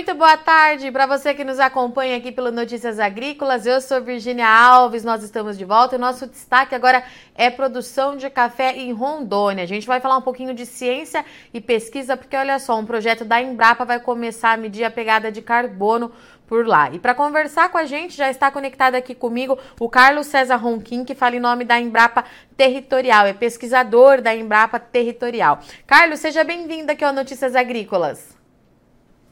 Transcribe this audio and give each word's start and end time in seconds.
Muito 0.00 0.14
boa 0.14 0.38
tarde 0.38 0.90
para 0.90 1.04
você 1.04 1.34
que 1.34 1.44
nos 1.44 1.60
acompanha 1.60 2.16
aqui 2.16 2.32
pelo 2.32 2.50
Notícias 2.50 2.98
Agrícolas. 2.98 3.66
Eu 3.66 3.82
sou 3.82 4.00
Virginia 4.00 4.48
Alves, 4.48 5.04
nós 5.04 5.22
estamos 5.22 5.58
de 5.58 5.64
volta 5.66 5.94
e 5.94 5.98
nosso 5.98 6.26
destaque 6.26 6.74
agora 6.74 7.04
é 7.34 7.50
produção 7.50 8.16
de 8.16 8.30
café 8.30 8.74
em 8.74 8.94
Rondônia. 8.94 9.62
A 9.62 9.66
gente 9.66 9.86
vai 9.86 10.00
falar 10.00 10.16
um 10.16 10.22
pouquinho 10.22 10.54
de 10.54 10.64
ciência 10.64 11.22
e 11.52 11.60
pesquisa, 11.60 12.16
porque 12.16 12.34
olha 12.34 12.58
só, 12.58 12.78
um 12.78 12.86
projeto 12.86 13.26
da 13.26 13.42
Embrapa 13.42 13.84
vai 13.84 14.00
começar 14.00 14.52
a 14.52 14.56
medir 14.56 14.84
a 14.84 14.90
pegada 14.90 15.30
de 15.30 15.42
carbono 15.42 16.10
por 16.46 16.66
lá. 16.66 16.90
E 16.90 16.98
para 16.98 17.14
conversar 17.14 17.68
com 17.68 17.76
a 17.76 17.84
gente, 17.84 18.16
já 18.16 18.30
está 18.30 18.50
conectado 18.50 18.94
aqui 18.94 19.14
comigo 19.14 19.58
o 19.78 19.86
Carlos 19.86 20.28
César 20.28 20.56
Ronquim, 20.56 21.04
que 21.04 21.14
fala 21.14 21.36
em 21.36 21.40
nome 21.40 21.62
da 21.62 21.78
Embrapa 21.78 22.24
Territorial, 22.56 23.26
é 23.26 23.34
pesquisador 23.34 24.22
da 24.22 24.34
Embrapa 24.34 24.80
Territorial. 24.80 25.60
Carlos, 25.86 26.20
seja 26.20 26.42
bem-vindo 26.42 26.90
aqui 26.90 27.04
ao 27.04 27.12
Notícias 27.12 27.54
Agrícolas. 27.54 28.39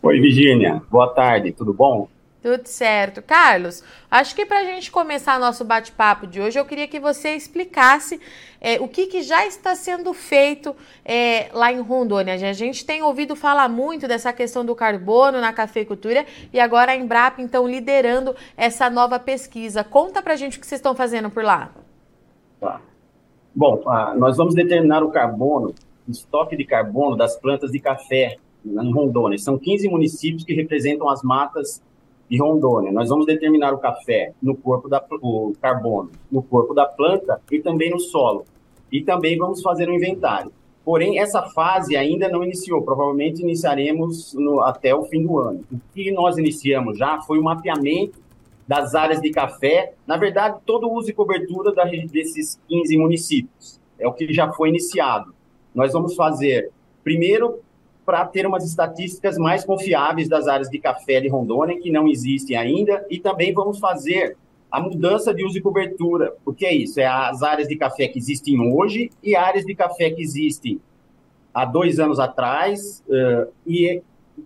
Oi, 0.01 0.21
Virginia. 0.21 0.81
Boa 0.89 1.09
tarde, 1.09 1.51
tudo 1.51 1.75
bom? 1.75 2.09
Tudo 2.41 2.65
certo. 2.67 3.21
Carlos, 3.21 3.83
acho 4.09 4.33
que 4.33 4.47
para 4.47 4.61
a 4.61 4.65
gente 4.65 4.93
começar 4.93 5.41
nosso 5.41 5.65
bate-papo 5.65 6.25
de 6.25 6.41
hoje, 6.41 6.57
eu 6.57 6.65
queria 6.65 6.87
que 6.87 7.01
você 7.01 7.31
explicasse 7.35 8.21
é, 8.61 8.81
o 8.81 8.87
que, 8.87 9.09
que, 9.09 9.23
já 9.23 9.45
está 9.45 9.75
sendo 9.75 10.15
feito 10.15 10.75
é, 11.05 11.49
lá 11.53 11.73
em 11.73 11.81
Rondônia. 11.81 12.35
A 12.35 12.53
gente 12.53 12.87
tem 12.87 13.03
ouvido 13.03 13.35
falar 13.35 13.69
muito 13.69 14.07
dessa 14.07 14.33
questão 14.33 14.65
do 14.65 14.73
carbono 14.73 15.41
na 15.41 15.53
cafeicultura 15.53 16.25
e 16.53 16.61
agora 16.61 16.93
a 16.93 16.97
Embrapa, 16.97 17.43
então, 17.43 17.67
liderando 17.67 18.37
essa 18.57 18.89
nova 18.89 19.19
pesquisa. 19.19 19.83
Conta 19.83 20.23
para 20.23 20.35
a 20.35 20.37
gente 20.37 20.59
o 20.59 20.61
que 20.61 20.67
vocês 20.67 20.79
estão 20.79 20.95
fazendo 20.95 21.29
por 21.29 21.43
lá. 21.43 21.73
Tá. 22.61 22.81
Bom, 23.53 23.83
ah, 23.89 24.15
nós 24.17 24.37
vamos 24.37 24.55
determinar 24.55 25.03
o 25.03 25.11
carbono, 25.11 25.75
o 26.07 26.11
estoque 26.13 26.57
de 26.57 26.65
carbono 26.65 27.17
das 27.17 27.37
plantas 27.37 27.73
de 27.73 27.81
café 27.81 28.39
em 28.65 28.93
Rondônia. 28.93 29.39
São 29.39 29.59
15 29.59 29.89
municípios 29.89 30.45
que 30.45 30.55
representam 30.55 31.09
as 31.09 31.23
matas 31.23 31.83
de 32.29 32.39
Rondônia. 32.39 32.93
Nós 32.93 33.09
vamos 33.09 33.27
determinar 33.27 33.73
o 33.73 33.79
café 33.79 34.33
no 34.43 34.55
corpo 34.55 34.89
da 34.89 35.05
o 35.23 35.53
carbono, 35.61 36.11
no 36.31 36.43
corpo 36.43 36.75
da 36.75 36.85
planta 36.87 37.41
e 37.51 37.61
também 37.61 37.91
no 37.91 37.99
solo. 37.99 38.45
E 38.93 39.03
também 39.03 39.37
vamos 39.37 39.63
fazer 39.63 39.89
um 39.89 39.95
inventário. 39.95 40.53
Porém, 40.85 41.19
essa 41.19 41.43
fase 41.43 41.97
ainda 41.97 42.29
não 42.29 42.43
iniciou. 42.43 42.83
Provavelmente 42.83 43.43
iniciaremos 43.43 44.33
no, 44.35 44.61
até 44.61 44.95
o 44.95 45.05
fim 45.05 45.23
do 45.23 45.39
ano. 45.39 45.65
O 45.71 45.79
que 45.95 46.11
nós 46.11 46.39
iniciamos 46.39 46.97
já 46.97 47.21
foi 47.21 47.39
o 47.39 47.45
mapeamento 47.45 48.19
das 48.67 48.95
áreas 48.95 49.21
de 49.21 49.31
café. 49.31 49.93
Na 50.07 50.17
verdade, 50.17 50.59
todo 50.65 50.89
o 50.89 50.95
uso 50.95 51.11
e 51.11 51.13
cobertura 51.13 51.73
da, 51.73 51.85
desses 51.85 52.59
15 52.69 52.97
municípios. 52.97 53.79
É 53.99 54.07
o 54.07 54.13
que 54.13 54.33
já 54.33 54.51
foi 54.53 54.71
iniciado. 54.71 55.35
Nós 55.75 55.93
vamos 55.93 56.15
fazer, 56.15 56.71
primeiro, 57.05 57.61
para 58.09 58.25
ter 58.25 58.47
umas 58.47 58.65
estatísticas 58.65 59.37
mais 59.37 59.67
confiáveis 59.67 60.31
das 60.31 60.49
áreas 60.49 60.71
de 60.71 60.79
café 60.79 61.21
de 61.21 61.29
Rondônia, 61.29 61.79
que 61.79 61.91
não 61.91 62.09
existem 62.09 62.57
ainda, 62.57 63.05
e 63.11 63.19
também 63.19 63.53
vamos 63.53 63.79
fazer 63.79 64.35
a 64.71 64.81
mudança 64.81 65.35
de 65.35 65.45
uso 65.45 65.59
e 65.59 65.61
cobertura. 65.61 66.35
O 66.43 66.55
que 66.55 66.65
é 66.65 66.73
isso? 66.73 66.99
É 66.99 67.05
as 67.05 67.43
áreas 67.43 67.69
de 67.69 67.77
café 67.77 68.09
que 68.09 68.19
existem 68.19 68.59
hoje 68.73 69.11
e 69.23 69.37
áreas 69.37 69.63
de 69.67 69.75
café 69.75 70.09
que 70.09 70.23
existem 70.23 70.81
há 71.53 71.67
dois 71.67 72.01
anos 72.01 72.19
atrás 72.19 73.05
uh, 73.11 73.53
e 73.67 74.01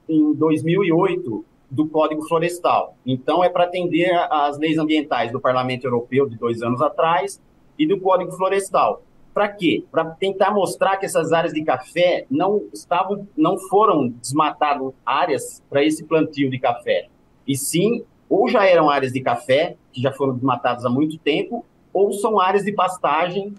em 0.09 0.35
2008 0.35 1.45
do 1.71 1.87
Código 1.87 2.27
Florestal. 2.27 2.97
Então, 3.07 3.45
é 3.45 3.49
para 3.49 3.63
atender 3.63 4.11
às 4.29 4.59
leis 4.59 4.77
ambientais 4.77 5.31
do 5.31 5.39
Parlamento 5.39 5.85
Europeu 5.85 6.29
de 6.29 6.37
dois 6.37 6.63
anos 6.63 6.83
atrás 6.83 7.41
e 7.79 7.87
do 7.87 8.01
Código 8.01 8.33
Florestal. 8.33 9.05
Para 9.33 9.49
quê? 9.49 9.85
Para 9.91 10.05
tentar 10.11 10.51
mostrar 10.51 10.97
que 10.99 11.07
essas 11.07 11.33
áreas 11.33 11.55
de 11.55 11.65
café 11.65 12.27
não 12.31 12.65
estavam, 12.73 13.27
não 13.37 13.59
foram 13.59 14.09
desmatadas 14.09 14.93
áreas 15.05 15.63
para 15.71 15.83
esse 15.83 16.05
plantio 16.05 16.51
de 16.51 16.59
café. 16.59 17.09
E 17.47 17.57
sim, 17.57 18.05
ou 18.29 18.49
já 18.49 18.67
eram 18.67 18.91
áreas 18.91 19.13
de 19.13 19.21
café 19.21 19.77
que 19.93 20.01
já 20.03 20.13
foram 20.13 20.35
desmatadas 20.35 20.85
há 20.85 20.91
muito 20.91 21.19
tempo, 21.19 21.65
ou 21.93 22.13
são 22.13 22.39
áreas 22.39 22.65
de 22.65 22.73
pastagem 22.73 23.55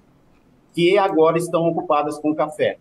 que 0.74 0.98
agora 0.98 1.38
estão 1.38 1.68
ocupadas 1.68 2.18
com 2.20 2.34
café. 2.34 2.78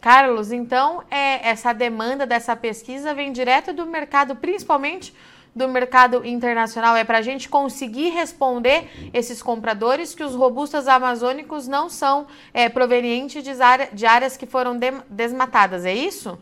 Carlos, 0.00 0.52
então 0.52 1.02
é, 1.10 1.48
essa 1.48 1.72
demanda 1.72 2.26
dessa 2.26 2.54
pesquisa 2.54 3.14
vem 3.14 3.32
direto 3.32 3.72
do 3.72 3.86
mercado, 3.86 4.36
principalmente 4.36 5.14
do 5.54 5.68
mercado 5.68 6.24
internacional 6.24 6.96
é 6.96 7.04
para 7.04 7.18
a 7.18 7.22
gente 7.22 7.48
conseguir 7.48 8.10
responder 8.10 8.84
esses 9.12 9.42
compradores 9.42 10.14
que 10.14 10.24
os 10.24 10.34
robustas 10.34 10.88
amazônicos 10.88 11.68
não 11.68 11.88
são 11.88 12.26
é, 12.52 12.68
provenientes 12.68 13.42
de, 13.42 13.50
área, 13.62 13.88
de, 13.92 14.04
áreas 14.04 14.36
que 14.36 14.46
foram 14.46 14.76
de, 14.76 14.90
desmatadas, 15.08 15.84
é 15.84 15.94
isso? 15.94 16.36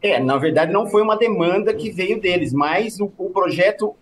É, 0.00 0.20
na 0.20 0.38
verdade 0.38 0.72
não 0.72 0.86
foi 0.86 1.02
uma 1.02 1.16
demanda 1.16 1.74
que 1.74 1.90
veio 1.90 2.20
deles, 2.20 2.52
mas 2.52 3.00
o, 3.00 3.12
o 3.18 3.30
projeto 3.30 3.94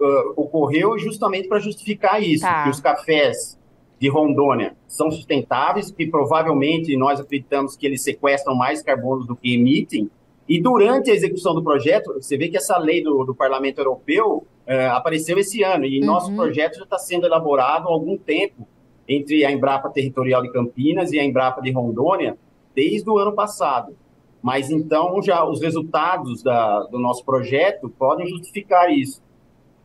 uh, 0.00 0.32
ocorreu 0.34 0.98
justamente 0.98 1.46
para 1.46 1.58
justificar 1.58 2.22
isso, 2.22 2.42
tá. 2.42 2.64
que 2.64 2.70
os 2.70 2.80
cafés 2.80 3.58
de 3.98 4.08
Rondônia 4.08 4.74
são 4.86 5.10
sustentáveis, 5.10 5.90
que 5.90 6.06
provavelmente 6.06 6.96
nós 6.96 7.20
acreditamos 7.20 7.76
que 7.76 7.86
eles 7.86 8.02
sequestram 8.02 8.54
mais 8.54 8.82
carbono 8.82 9.24
do 9.24 9.36
que 9.36 9.54
emitem, 9.54 10.10
e 10.48 10.60
durante 10.60 11.10
a 11.10 11.14
execução 11.14 11.54
do 11.54 11.62
projeto, 11.62 12.14
você 12.14 12.36
vê 12.36 12.48
que 12.48 12.56
essa 12.56 12.78
lei 12.78 13.02
do, 13.02 13.24
do 13.24 13.34
Parlamento 13.34 13.78
Europeu 13.78 14.46
é, 14.66 14.86
apareceu 14.86 15.38
esse 15.38 15.62
ano, 15.62 15.84
e 15.84 16.00
uhum. 16.00 16.06
nosso 16.06 16.34
projeto 16.34 16.76
já 16.76 16.84
está 16.84 16.98
sendo 16.98 17.26
elaborado 17.26 17.88
há 17.88 17.92
algum 17.92 18.16
tempo 18.16 18.66
entre 19.08 19.44
a 19.44 19.50
Embrapa 19.50 19.88
Territorial 19.90 20.42
de 20.42 20.52
Campinas 20.52 21.12
e 21.12 21.18
a 21.18 21.24
Embrapa 21.24 21.60
de 21.60 21.70
Rondônia, 21.70 22.36
desde 22.74 23.08
o 23.08 23.18
ano 23.18 23.32
passado. 23.32 23.96
Mas 24.42 24.70
então 24.70 25.20
já 25.22 25.44
os 25.44 25.60
resultados 25.60 26.42
da, 26.42 26.80
do 26.84 26.98
nosso 26.98 27.24
projeto 27.24 27.88
podem 27.88 28.26
justificar 28.26 28.92
isso, 28.92 29.22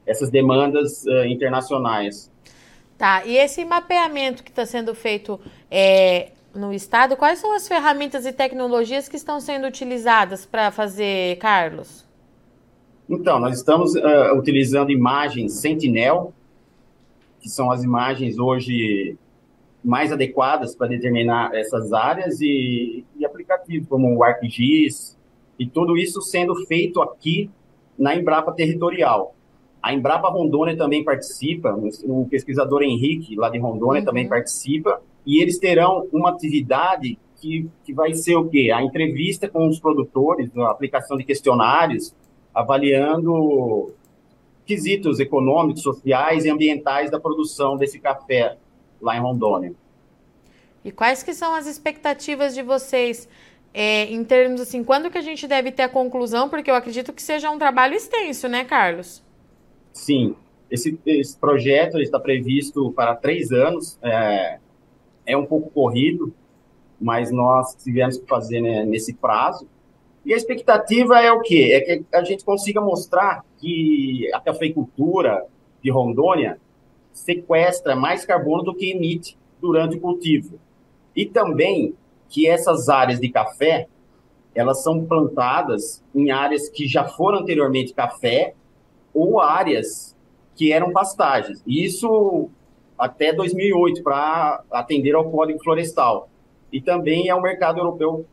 essas 0.06 0.30
demandas 0.30 1.04
uh, 1.06 1.26
internacionais. 1.26 2.32
Tá, 2.98 3.26
e 3.26 3.36
esse 3.36 3.66
mapeamento 3.66 4.44
que 4.44 4.52
está 4.52 4.66
sendo 4.66 4.94
feito 4.94 5.40
é, 5.72 6.32
no 6.54 6.74
estado, 6.74 7.16
quais 7.16 7.40
são 7.40 7.54
as 7.54 7.68
ferramentas 7.68 8.26
e 8.26 8.34
tecnologias 8.34 9.08
que 9.08 9.16
estão 9.16 9.40
sendo 9.40 9.68
utilizadas 9.68 10.46
para 10.46 10.72
fazer, 10.72 11.38
Carlos? 11.38 12.06
Então, 13.10 13.40
nós 13.40 13.58
estamos 13.58 13.96
uh, 13.96 14.38
utilizando 14.38 14.92
imagens 14.92 15.54
Sentinel, 15.54 16.34
que 17.40 17.50
são 17.50 17.72
as 17.72 17.84
imagens 17.84 18.38
hoje 18.38 19.18
mais 19.84 20.12
adequadas 20.12 20.76
para 20.76 20.88
determinar 20.88 21.54
essas 21.56 21.92
áreas 21.92 22.40
e, 22.40 23.04
e 23.18 23.26
aplicativos 23.26 23.88
como 23.88 24.16
o 24.16 24.24
ArcGIS 24.24 25.18
e 25.58 25.66
tudo 25.66 25.98
isso 25.98 26.22
sendo 26.22 26.56
feito 26.68 27.02
aqui 27.02 27.50
na 27.98 28.16
Embrapa 28.16 28.52
Territorial. 28.52 29.36
A 29.82 29.94
Embrapa 29.94 30.30
Rondônia 30.30 30.78
também 30.78 31.04
participa, 31.04 31.76
o 32.04 32.28
pesquisador 32.30 32.84
Henrique, 32.84 33.36
lá 33.36 33.50
de 33.50 33.58
Rondônia, 33.58 34.02
uhum. 34.02 34.06
também 34.06 34.28
participa, 34.28 35.02
e 35.26 35.42
eles 35.42 35.58
terão 35.58 36.08
uma 36.12 36.30
atividade 36.30 37.18
que, 37.42 37.68
que 37.84 37.94
vai 37.94 38.14
ser 38.14 38.36
o 38.36 38.48
quê? 38.48 38.72
A 38.74 38.84
entrevista 38.84 39.50
com 39.50 39.68
os 39.68 39.80
produtores, 39.80 40.56
a 40.56 40.70
aplicação 40.70 41.18
de 41.18 41.24
questionários, 41.24 42.16
avaliando 42.54 43.94
quesitos 44.66 45.20
econômicos, 45.20 45.82
sociais 45.82 46.46
e 46.46 46.50
ambientais 46.50 47.10
da 47.10 47.20
produção 47.20 47.76
desse 47.76 48.00
café 48.00 48.58
lá 49.02 49.18
em 49.18 49.20
Rondônia. 49.20 49.74
E 50.86 50.92
quais 50.92 51.24
que 51.24 51.34
são 51.34 51.56
as 51.56 51.66
expectativas 51.66 52.54
de 52.54 52.62
vocês 52.62 53.28
é, 53.74 54.06
em 54.06 54.24
termos 54.24 54.62
assim, 54.62 54.84
quando 54.84 55.10
que 55.10 55.18
a 55.18 55.22
gente 55.22 55.48
deve 55.48 55.72
ter 55.72 55.84
a 55.84 55.90
conclusão? 55.90 56.48
Porque 56.48 56.70
eu 56.70 56.76
acredito 56.76 57.12
que 57.12 57.22
seja 57.22 57.50
um 57.50 57.58
trabalho 57.58 57.96
extenso, 57.96 58.48
né, 58.48 58.64
Carlos? 58.64 59.24
Sim, 59.92 60.36
esse, 60.70 61.00
esse 61.06 61.38
projeto 61.38 62.00
está 62.00 62.20
previsto 62.20 62.92
para 62.92 63.16
três 63.16 63.52
anos. 63.52 63.98
É, 64.02 64.60
é 65.26 65.36
um 65.36 65.46
pouco 65.46 65.70
corrido, 65.70 66.34
mas 67.00 67.32
nós 67.32 67.76
tivemos 67.76 68.18
que 68.18 68.28
fazer 68.28 68.62
né, 68.62 68.86
nesse 68.86 69.14
prazo. 69.14 69.68
E 70.26 70.34
a 70.34 70.38
expectativa 70.38 71.20
é 71.20 71.32
o 71.32 71.42
quê? 71.42 71.72
É 71.74 71.98
que 71.98 72.06
a 72.14 72.24
gente 72.24 72.46
consiga 72.46 72.80
mostrar 72.80 73.44
que 73.58 74.30
a 74.34 74.40
cafeicultura 74.40 75.46
de 75.82 75.90
Rondônia 75.90 76.60
sequestra 77.12 77.96
mais 77.96 78.24
carbono 78.24 78.64
do 78.64 78.76
que 78.76 78.92
emite 78.92 79.38
durante 79.60 79.98
o 79.98 80.00
cultivo. 80.00 80.60
E 81.16 81.26
também 81.26 81.96
que 82.30 82.48
essas 82.48 82.88
áreas 82.88 83.20
de 83.20 83.30
café, 83.30 83.88
elas 84.54 84.84
são 84.84 85.04
plantadas 85.06 86.04
em 86.14 86.32
áreas 86.32 86.70
que 86.70 86.88
já 86.88 87.04
foram 87.06 87.40
anteriormente 87.40 87.94
café 87.94 88.54
ou 89.14 89.42
áreas 89.42 90.16
que 90.56 90.72
eram 90.72 90.92
pastagens. 90.92 91.62
Isso 91.66 92.50
até 93.02 93.34
2008 93.34 94.04
para 94.04 94.64
atender 94.70 95.16
ao 95.16 95.32
Código 95.32 95.58
Florestal. 95.64 96.30
E 96.72 96.80
também 96.80 97.30
é 97.30 97.34
o 97.34 97.42
mercado 97.42 97.80
europeu 97.80 98.28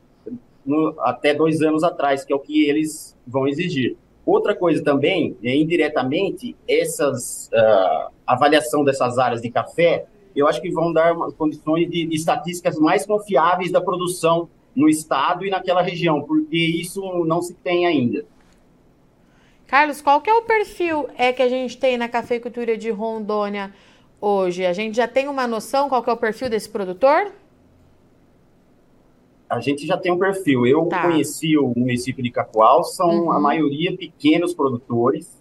no, 0.64 0.94
até 0.98 1.32
dois 1.32 1.62
anos 1.62 1.82
atrás, 1.82 2.22
que 2.22 2.34
é 2.34 2.36
o 2.36 2.38
que 2.38 2.68
eles 2.68 3.16
vão 3.26 3.48
exigir. 3.48 3.96
Outra 4.26 4.54
coisa 4.54 4.84
também, 4.84 5.34
é, 5.42 5.56
indiretamente, 5.56 6.54
essas 6.68 7.48
uh, 7.50 8.12
avaliação 8.26 8.84
dessas 8.84 9.18
áreas 9.18 9.40
de 9.40 9.50
café, 9.50 10.04
eu 10.36 10.46
acho 10.46 10.60
que 10.60 10.70
vão 10.70 10.92
dar 10.92 11.16
condições 11.38 11.88
de, 11.88 12.04
de 12.04 12.14
estatísticas 12.14 12.78
mais 12.78 13.06
confiáveis 13.06 13.72
da 13.72 13.80
produção 13.80 14.50
no 14.76 14.86
estado 14.86 15.46
e 15.46 15.50
naquela 15.50 15.80
região, 15.80 16.20
porque 16.20 16.58
isso 16.58 17.24
não 17.24 17.40
se 17.40 17.54
tem 17.54 17.86
ainda. 17.86 18.26
Carlos, 19.66 20.02
qual 20.02 20.20
que 20.20 20.28
é 20.28 20.34
o 20.34 20.42
perfil 20.42 21.08
é 21.16 21.32
que 21.32 21.42
a 21.42 21.48
gente 21.48 21.78
tem 21.78 21.96
na 21.96 22.08
cafeicultura 22.08 22.76
de 22.76 22.90
Rondônia 22.90 23.72
hoje? 24.20 24.66
A 24.66 24.72
gente 24.72 24.96
já 24.96 25.08
tem 25.08 25.28
uma 25.28 25.46
noção 25.46 25.88
qual 25.88 26.02
que 26.02 26.10
é 26.10 26.12
o 26.12 26.16
perfil 26.16 26.50
desse 26.50 26.68
produtor? 26.68 27.32
A 29.48 29.60
gente 29.60 29.86
já 29.86 29.96
tem 29.96 30.12
um 30.12 30.18
perfil. 30.18 30.66
Eu 30.66 30.86
tá. 30.86 31.02
conheci 31.02 31.56
o 31.56 31.72
município 31.74 32.22
de 32.22 32.30
Cacoal, 32.30 32.84
são 32.84 33.24
uhum. 33.24 33.32
a 33.32 33.40
maioria 33.40 33.96
pequenos 33.96 34.52
produtores. 34.52 35.38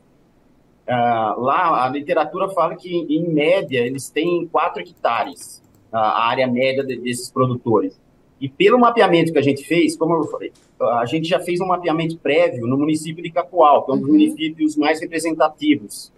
Uh, 0.88 1.42
lá 1.42 1.86
a 1.86 1.90
literatura 1.90 2.48
fala 2.50 2.76
que, 2.76 2.90
em 2.90 3.28
média, 3.28 3.80
eles 3.80 4.10
têm 4.10 4.48
4 4.48 4.82
hectares, 4.82 5.62
a 5.92 6.28
área 6.30 6.48
média 6.48 6.84
desses 6.84 7.30
produtores. 7.30 8.00
E 8.40 8.48
pelo 8.48 8.80
mapeamento 8.80 9.34
que 9.34 9.40
a 9.40 9.42
gente 9.42 9.66
fez, 9.66 9.98
como 9.98 10.16
eu 10.16 10.24
falei, 10.26 10.54
a 10.80 11.06
gente 11.06 11.28
já 11.28 11.40
fez 11.40 11.60
um 11.60 11.66
mapeamento 11.66 12.18
prévio 12.18 12.68
no 12.68 12.78
município 12.78 13.22
de 13.22 13.32
Cacoal, 13.32 13.84
que 13.84 13.92
é 13.92 13.94
um 13.96 13.98
dos 13.98 14.08
uhum. 14.08 14.14
municípios 14.14 14.78
mais 14.78 15.02
representativos 15.02 16.14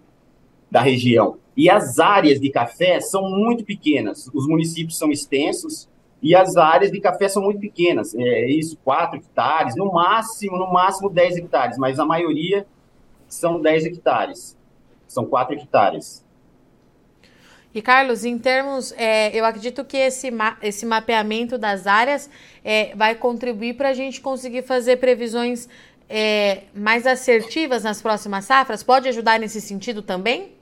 da 0.70 0.80
região. 0.80 1.38
E 1.60 1.68
as 1.68 1.98
áreas 1.98 2.40
de 2.40 2.48
café 2.48 3.02
são 3.02 3.20
muito 3.20 3.66
pequenas. 3.66 4.30
Os 4.32 4.46
municípios 4.48 4.96
são 4.96 5.10
extensos 5.10 5.90
e 6.22 6.34
as 6.34 6.56
áreas 6.56 6.90
de 6.90 6.98
café 6.98 7.28
são 7.28 7.42
muito 7.42 7.60
pequenas. 7.60 8.14
É 8.14 8.48
isso, 8.48 8.78
4 8.82 9.18
hectares, 9.18 9.76
no 9.76 9.92
máximo, 9.92 10.56
no 10.56 10.72
máximo 10.72 11.10
10 11.10 11.36
hectares, 11.36 11.76
mas 11.76 11.98
a 11.98 12.06
maioria 12.06 12.66
são 13.28 13.60
10 13.60 13.84
hectares. 13.84 14.56
São 15.06 15.26
4 15.26 15.54
hectares. 15.54 16.24
E 17.74 17.82
Carlos, 17.82 18.24
em 18.24 18.38
termos, 18.38 18.92
é, 18.92 19.28
eu 19.38 19.44
acredito 19.44 19.84
que 19.84 19.98
esse, 19.98 20.30
ma 20.30 20.56
esse 20.62 20.86
mapeamento 20.86 21.58
das 21.58 21.86
áreas 21.86 22.30
é, 22.64 22.96
vai 22.96 23.14
contribuir 23.14 23.74
para 23.74 23.90
a 23.90 23.94
gente 23.94 24.22
conseguir 24.22 24.62
fazer 24.62 24.96
previsões 24.96 25.68
é, 26.08 26.62
mais 26.74 27.06
assertivas 27.06 27.84
nas 27.84 28.00
próximas 28.00 28.46
safras? 28.46 28.82
Pode 28.82 29.06
ajudar 29.10 29.38
nesse 29.38 29.60
sentido 29.60 30.00
também? 30.00 30.58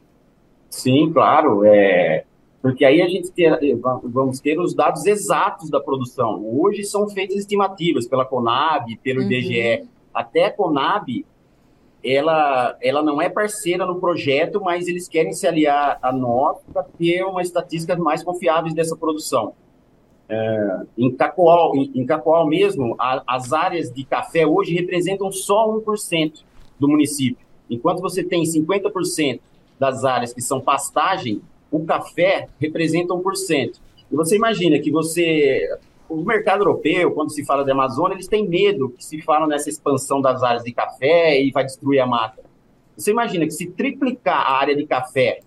Sim, 0.70 1.12
claro. 1.12 1.65
É, 1.65 2.25
porque 2.61 2.85
aí 2.85 3.00
a 3.00 3.09
gente 3.09 3.31
ter, 3.31 3.59
vamos 4.05 4.41
ter 4.41 4.59
os 4.61 4.75
dados 4.75 5.06
exatos 5.06 5.70
da 5.70 5.81
produção. 5.81 6.44
Hoje 6.44 6.85
são 6.85 7.09
feitas 7.09 7.37
estimativas 7.37 8.06
pela 8.06 8.25
Conab, 8.25 8.97
pelo 9.03 9.20
uhum. 9.20 9.31
IBGE. 9.31 9.88
Até 10.12 10.47
a 10.47 10.50
Conab 10.50 11.25
ela, 12.03 12.76
ela 12.81 13.03
não 13.03 13.20
é 13.20 13.29
parceira 13.29 13.85
no 13.85 14.00
projeto, 14.00 14.61
mas 14.61 14.87
eles 14.87 15.09
querem 15.09 15.32
se 15.32 15.47
aliar 15.47 15.99
a 16.00 16.12
nós 16.12 16.59
para 16.73 16.82
ter 16.82 17.25
uma 17.25 17.43
estatística 17.43 17.97
mais 17.97 18.23
confiáveis 18.23 18.75
dessa 18.75 18.97
produção. 18.97 19.53
É, 20.29 20.81
em, 20.97 21.11
Cacoal, 21.11 21.75
em, 21.75 21.91
em 21.94 22.06
Cacoal 22.06 22.47
mesmo, 22.47 22.94
a, 22.99 23.23
as 23.26 23.53
áreas 23.53 23.91
de 23.91 24.05
café 24.05 24.47
hoje 24.47 24.75
representam 24.75 25.32
só 25.32 25.69
1% 25.69 26.44
do 26.79 26.88
município. 26.88 27.47
Enquanto 27.69 28.00
você 28.00 28.23
tem 28.23 28.43
50% 28.44 29.41
das 29.78 30.04
áreas 30.04 30.32
que 30.32 30.40
são 30.40 30.60
pastagem, 30.60 31.40
o 31.70 31.84
café 31.84 32.48
representa 32.58 33.14
1%. 33.14 33.78
E 34.10 34.16
você 34.16 34.36
imagina 34.36 34.78
que 34.78 34.90
você 34.90 35.69
o 36.08 36.25
mercado 36.25 36.62
europeu, 36.62 37.12
quando 37.12 37.30
se 37.30 37.44
fala 37.44 37.62
de 37.62 37.70
Amazônia, 37.70 38.14
eles 38.14 38.26
têm 38.26 38.48
medo 38.48 38.88
que 38.88 39.04
se 39.04 39.20
fala 39.20 39.46
nessa 39.46 39.69
expansão 39.69 40.22
das 40.22 40.42
áreas 40.42 40.64
de 40.64 40.72
café 40.72 41.40
e 41.40 41.50
vai 41.50 41.64
destruir 41.64 42.00
a 42.00 42.06
mata. 42.06 42.42
Você 42.96 43.10
imagina 43.10 43.44
que 43.44 43.50
se 43.50 43.66
triplicar 43.66 44.40
a 44.40 44.52
área 44.58 44.75
de 44.75 44.86
café 44.86 45.40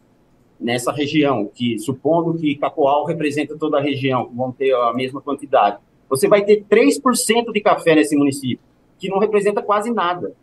nessa 0.59 0.91
região, 0.91 1.49
que 1.51 1.79
supondo 1.79 2.37
que 2.37 2.55
Capoal 2.55 3.05
representa 3.05 3.57
toda 3.57 3.79
a 3.79 3.81
região, 3.81 4.31
vão 4.33 4.51
ter 4.51 4.71
a 4.73 4.93
mesma 4.93 5.19
quantidade, 5.19 5.79
você 6.07 6.27
vai 6.27 6.43
ter 6.45 6.63
3% 6.69 7.51
de 7.51 7.61
café 7.61 7.95
nesse 7.95 8.15
município, 8.15 8.63
que 8.99 9.09
não 9.09 9.17
representa 9.17 9.63
quase 9.63 9.91
nada, 9.91 10.33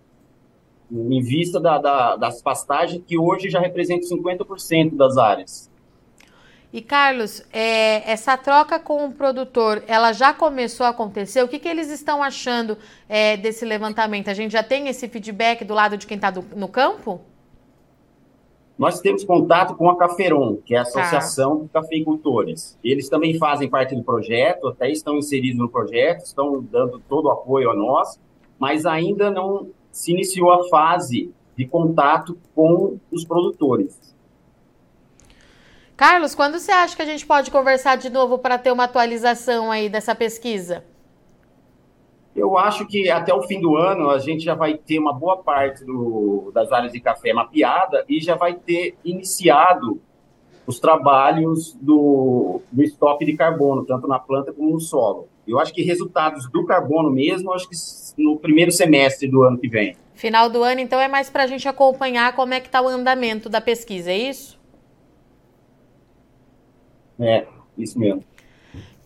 em 0.90 1.22
vista 1.22 1.60
da, 1.60 1.78
da, 1.78 2.16
das 2.16 2.40
pastagens 2.40 3.02
que 3.06 3.18
hoje 3.18 3.50
já 3.50 3.60
representam 3.60 4.08
50% 4.08 4.96
das 4.96 5.16
áreas. 5.16 5.70
E 6.70 6.82
Carlos, 6.82 7.42
é, 7.50 8.10
essa 8.10 8.36
troca 8.36 8.78
com 8.78 9.06
o 9.06 9.12
produtor, 9.12 9.82
ela 9.86 10.12
já 10.12 10.34
começou 10.34 10.84
a 10.84 10.90
acontecer? 10.90 11.42
O 11.42 11.48
que, 11.48 11.58
que 11.58 11.68
eles 11.68 11.90
estão 11.90 12.22
achando 12.22 12.76
é, 13.08 13.38
desse 13.38 13.64
levantamento? 13.64 14.28
A 14.28 14.34
gente 14.34 14.52
já 14.52 14.62
tem 14.62 14.86
esse 14.88 15.08
feedback 15.08 15.64
do 15.64 15.72
lado 15.72 15.96
de 15.96 16.06
quem 16.06 16.16
está 16.16 16.30
no 16.30 16.68
campo? 16.68 17.22
Nós 18.78 19.00
temos 19.00 19.24
contato 19.24 19.74
com 19.74 19.90
a 19.90 19.96
Caferon, 19.96 20.56
que 20.64 20.74
é 20.74 20.78
a 20.78 20.84
tá. 20.84 20.88
Associação 20.88 21.56
tá. 21.58 21.62
de 21.64 21.68
Cafeicultores. 21.70 22.78
Eles 22.84 23.08
também 23.08 23.36
fazem 23.38 23.68
parte 23.68 23.96
do 23.96 24.04
projeto, 24.04 24.68
até 24.68 24.90
estão 24.90 25.16
inseridos 25.16 25.58
no 25.58 25.68
projeto, 25.70 26.24
estão 26.24 26.62
dando 26.62 27.00
todo 27.08 27.26
o 27.26 27.30
apoio 27.30 27.70
a 27.70 27.74
nós, 27.74 28.20
mas 28.58 28.84
ainda 28.84 29.30
não 29.30 29.70
se 29.90 30.12
iniciou 30.12 30.50
a 30.50 30.68
fase 30.68 31.32
de 31.56 31.66
contato 31.66 32.38
com 32.54 32.98
os 33.10 33.24
produtores. 33.24 34.14
Carlos, 35.96 36.34
quando 36.34 36.60
você 36.60 36.70
acha 36.70 36.94
que 36.94 37.02
a 37.02 37.06
gente 37.06 37.26
pode 37.26 37.50
conversar 37.50 37.96
de 37.96 38.08
novo 38.08 38.38
para 38.38 38.56
ter 38.56 38.70
uma 38.70 38.84
atualização 38.84 39.72
aí 39.72 39.88
dessa 39.88 40.14
pesquisa? 40.14 40.84
Eu 42.36 42.56
acho 42.56 42.86
que 42.86 43.10
até 43.10 43.34
o 43.34 43.42
fim 43.42 43.60
do 43.60 43.76
ano 43.76 44.08
a 44.08 44.20
gente 44.20 44.44
já 44.44 44.54
vai 44.54 44.74
ter 44.74 45.00
uma 45.00 45.12
boa 45.12 45.38
parte 45.38 45.84
do, 45.84 46.52
das 46.54 46.70
áreas 46.70 46.92
de 46.92 47.00
café 47.00 47.32
mapeada 47.32 48.04
e 48.08 48.20
já 48.20 48.36
vai 48.36 48.54
ter 48.54 48.96
iniciado 49.04 50.00
os 50.64 50.78
trabalhos 50.78 51.76
do, 51.80 52.60
do 52.70 52.82
estoque 52.82 53.24
de 53.24 53.36
carbono, 53.36 53.84
tanto 53.84 54.06
na 54.06 54.20
planta 54.20 54.52
como 54.52 54.70
no 54.70 54.78
solo. 54.78 55.26
Eu 55.48 55.58
acho 55.58 55.72
que 55.72 55.82
resultados 55.82 56.48
do 56.50 56.66
carbono 56.66 57.10
mesmo, 57.10 57.52
acho 57.52 57.68
que 57.68 57.76
no 58.22 58.38
primeiro 58.38 58.70
semestre 58.70 59.26
do 59.26 59.42
ano 59.42 59.56
que 59.56 59.66
vem. 59.66 59.96
Final 60.14 60.50
do 60.50 60.62
ano, 60.62 60.80
então, 60.80 61.00
é 61.00 61.08
mais 61.08 61.30
para 61.30 61.44
a 61.44 61.46
gente 61.46 61.66
acompanhar 61.66 62.34
como 62.34 62.52
é 62.52 62.60
que 62.60 62.66
está 62.66 62.82
o 62.82 62.88
andamento 62.88 63.48
da 63.48 63.60
pesquisa, 63.60 64.10
é 64.10 64.18
isso? 64.18 64.58
É, 67.18 67.46
isso 67.78 67.98
mesmo. 67.98 68.22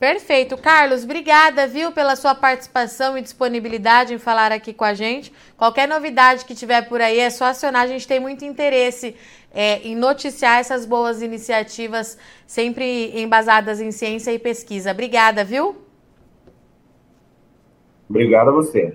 Perfeito. 0.00 0.56
Carlos, 0.56 1.04
obrigada, 1.04 1.64
viu, 1.68 1.92
pela 1.92 2.16
sua 2.16 2.34
participação 2.34 3.16
e 3.16 3.22
disponibilidade 3.22 4.12
em 4.12 4.18
falar 4.18 4.50
aqui 4.50 4.72
com 4.72 4.84
a 4.84 4.94
gente. 4.94 5.32
Qualquer 5.56 5.86
novidade 5.86 6.44
que 6.44 6.56
tiver 6.56 6.88
por 6.88 7.00
aí, 7.00 7.20
é 7.20 7.30
só 7.30 7.44
acionar. 7.44 7.82
A 7.82 7.86
gente 7.86 8.08
tem 8.08 8.18
muito 8.18 8.44
interesse 8.44 9.14
é, 9.54 9.78
em 9.86 9.94
noticiar 9.94 10.58
essas 10.58 10.84
boas 10.84 11.22
iniciativas, 11.22 12.18
sempre 12.46 13.12
embasadas 13.14 13.80
em 13.80 13.92
ciência 13.92 14.32
e 14.32 14.40
pesquisa. 14.40 14.90
Obrigada, 14.90 15.44
viu? 15.44 15.91
Obrigado 18.12 18.50
a 18.50 18.52
você. 18.52 18.92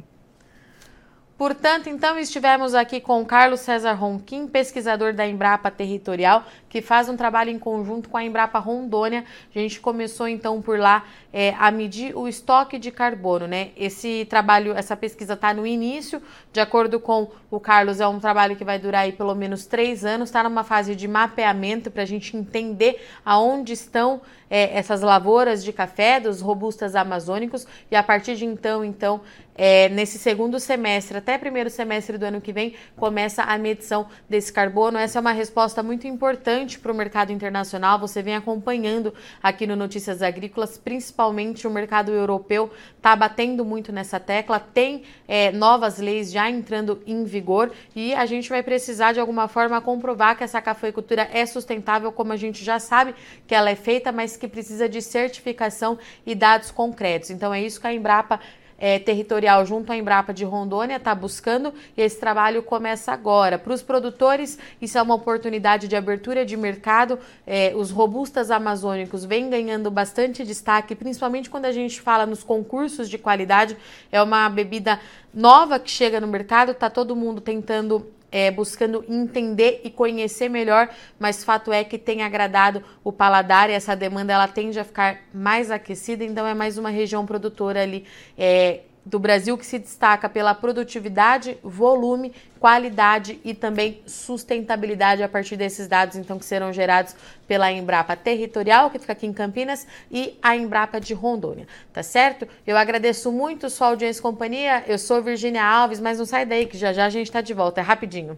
Portanto, 1.35 1.87
então 1.87 2.17
estivemos 2.17 2.73
aqui 2.73 2.99
com 2.99 3.23
Carlos 3.23 3.59
César 3.59 3.93
Ronquim, 3.93 4.47
pesquisador 4.47 5.13
da 5.13 5.27
Embrapa 5.27 5.69
Territorial, 5.69 6.43
que 6.67 6.81
faz 6.81 7.07
um 7.09 7.15
trabalho 7.15 7.51
em 7.51 7.59
conjunto 7.59 8.09
com 8.09 8.17
a 8.17 8.23
Embrapa 8.23 8.57
Rondônia. 8.57 9.23
A 9.55 9.59
gente 9.59 9.79
começou 9.79 10.27
então 10.27 10.61
por 10.63 10.79
lá 10.79 11.05
é, 11.31 11.53
a 11.59 11.69
medir 11.69 12.17
o 12.17 12.27
estoque 12.27 12.79
de 12.79 12.89
carbono, 12.89 13.45
né? 13.45 13.69
Esse 13.77 14.25
trabalho, 14.25 14.73
essa 14.73 14.97
pesquisa 14.97 15.33
está 15.33 15.53
no 15.53 15.65
início, 15.65 16.21
de 16.51 16.59
acordo 16.59 16.99
com 16.99 17.29
o 17.51 17.59
Carlos, 17.59 17.99
é 17.99 18.07
um 18.07 18.19
trabalho 18.19 18.55
que 18.55 18.65
vai 18.65 18.79
durar 18.79 19.03
aí 19.03 19.11
pelo 19.11 19.35
menos 19.35 19.67
três 19.67 20.03
anos, 20.03 20.29
está 20.29 20.43
numa 20.43 20.63
fase 20.63 20.95
de 20.95 21.07
mapeamento 21.07 21.91
para 21.91 22.01
a 22.01 22.07
gente 22.07 22.35
entender 22.35 22.99
aonde 23.23 23.73
estão 23.73 24.21
é, 24.49 24.77
essas 24.77 25.01
lavouras 25.01 25.63
de 25.63 25.73
café 25.73 26.19
dos 26.19 26.41
robustas 26.41 26.95
amazônicos 26.95 27.67
e 27.91 27.95
a 27.95 28.03
partir 28.03 28.35
de 28.35 28.45
então, 28.45 28.83
então, 28.83 29.21
é, 29.57 29.89
nesse 29.89 30.19
segundo 30.19 30.59
semestre, 30.59 31.17
até 31.17 31.35
primeiro 31.35 31.69
semestre 31.69 32.17
do 32.17 32.23
ano 32.23 32.39
que 32.39 32.53
vem, 32.53 32.75
começa 32.95 33.41
a 33.41 33.57
medição 33.57 34.05
desse 34.29 34.53
carbono. 34.53 34.99
Essa 34.99 35.17
é 35.17 35.21
uma 35.21 35.31
resposta 35.31 35.81
muito 35.81 36.05
importante 36.05 36.77
para 36.77 36.91
o 36.91 36.95
mercado 36.95 37.31
internacional. 37.31 37.97
Você 37.97 38.21
vem 38.21 38.35
acompanhando 38.35 39.13
aqui 39.41 39.65
no 39.65 39.75
Notícias 39.75 40.21
Agrícolas, 40.21 40.77
principalmente 40.77 41.65
o 41.65 41.71
mercado 41.71 42.11
europeu 42.11 42.71
está 42.95 43.15
batendo 43.15 43.65
muito 43.65 43.91
nessa 43.91 44.19
tecla. 44.19 44.59
Tem 44.59 45.03
é, 45.27 45.51
novas 45.51 45.97
leis 45.97 46.31
já 46.31 46.47
entrando 46.47 47.01
em 47.07 47.23
vigor 47.23 47.71
e 47.95 48.13
a 48.13 48.27
gente 48.27 48.49
vai 48.49 48.61
precisar 48.61 49.13
de 49.13 49.19
alguma 49.19 49.47
forma 49.47 49.81
comprovar 49.81 50.37
que 50.37 50.43
essa 50.43 50.61
cafeicultura 50.61 51.27
é 51.33 51.43
sustentável, 51.47 52.11
como 52.11 52.31
a 52.31 52.37
gente 52.37 52.63
já 52.63 52.77
sabe 52.77 53.15
que 53.47 53.55
ela 53.55 53.71
é 53.71 53.75
feita, 53.75 54.11
mas 54.11 54.36
que 54.37 54.47
precisa 54.47 54.87
de 54.87 55.01
certificação 55.01 55.97
e 56.25 56.33
dados 56.33 56.71
concretos. 56.71 57.29
Então 57.29 57.53
é 57.53 57.61
isso 57.61 57.81
que 57.81 57.87
a 57.87 57.93
Embrapa 57.93 58.39
é, 58.77 58.99
territorial 58.99 59.65
junto 59.65 59.91
à 59.91 59.97
Embrapa 59.97 60.33
de 60.33 60.45
Rondônia 60.45 60.97
está 60.97 61.13
buscando 61.15 61.73
e 61.95 62.01
esse 62.01 62.19
trabalho 62.19 62.61
começa 62.61 63.11
agora. 63.11 63.57
Para 63.57 63.73
os 63.73 63.81
produtores, 63.81 64.57
isso 64.81 64.97
é 64.97 65.01
uma 65.01 65.15
oportunidade 65.15 65.87
de 65.87 65.95
abertura 65.95 66.45
de 66.45 66.55
mercado. 66.55 67.17
É, 67.45 67.73
os 67.75 67.89
robustas 67.89 68.51
amazônicos 68.51 69.25
vêm 69.25 69.49
ganhando 69.49 69.89
bastante 69.89 70.45
destaque, 70.45 70.95
principalmente 70.95 71.49
quando 71.49 71.65
a 71.65 71.71
gente 71.71 71.99
fala 71.99 72.25
nos 72.25 72.43
concursos 72.43 73.09
de 73.09 73.17
qualidade. 73.17 73.75
É 74.11 74.21
uma 74.21 74.47
bebida 74.49 74.99
nova 75.33 75.79
que 75.79 75.89
chega 75.89 76.21
no 76.21 76.27
mercado, 76.27 76.71
está 76.71 76.89
todo 76.89 77.15
mundo 77.15 77.41
tentando 77.41 78.05
é, 78.31 78.51
buscando 78.51 79.05
entender 79.07 79.81
e 79.83 79.89
conhecer 79.89 80.49
melhor, 80.49 80.89
mas 81.19 81.43
fato 81.43 81.71
é 81.71 81.83
que 81.83 81.97
tem 81.97 82.23
agradado 82.23 82.83
o 83.03 83.11
paladar 83.11 83.69
e 83.69 83.73
essa 83.73 83.95
demanda 83.95 84.33
ela 84.33 84.47
tende 84.47 84.79
a 84.79 84.83
ficar 84.83 85.21
mais 85.33 85.71
aquecida, 85.71 86.23
então 86.23 86.45
é 86.45 86.53
mais 86.53 86.77
uma 86.77 86.89
região 86.89 87.25
produtora 87.25 87.81
ali 87.81 88.05
é, 88.37 88.81
do 89.07 89.19
Brasil 89.19 89.57
que 89.57 89.65
se 89.65 89.79
destaca 89.79 90.27
pela 90.27 90.53
produtividade, 90.53 91.57
volume, 91.63 92.33
qualidade 92.59 93.39
e 93.43 93.53
também 93.53 94.01
sustentabilidade 94.05 95.23
a 95.23 95.29
partir 95.29 95.55
desses 95.55 95.87
dados, 95.87 96.17
então, 96.17 96.37
que 96.37 96.45
serão 96.45 96.73
gerados 96.73 97.15
pela 97.47 97.71
Embrapa 97.71 98.17
Territorial, 98.17 98.89
que 98.89 98.99
fica 98.99 99.13
aqui 99.13 99.25
em 99.25 99.31
Campinas, 99.31 99.87
e 100.11 100.37
a 100.41 100.57
Embrapa 100.57 100.99
de 100.99 101.13
Rondônia, 101.13 101.67
tá 101.93 102.03
certo? 102.03 102.45
Eu 102.65 102.75
agradeço 102.75 103.31
muito 103.31 103.69
sua 103.69 103.87
audiência 103.87 104.19
e 104.19 104.23
companhia. 104.23 104.83
Eu 104.85 104.99
sou 104.99 105.21
Virginia 105.21 105.63
Alves, 105.63 106.01
mas 106.01 106.19
não 106.19 106.25
sai 106.25 106.45
daí, 106.45 106.65
que 106.65 106.77
já 106.77 106.91
já 106.91 107.05
a 107.05 107.09
gente 107.09 107.27
está 107.27 107.39
de 107.39 107.53
volta. 107.53 107.79
É 107.79 107.83
rapidinho. 107.83 108.37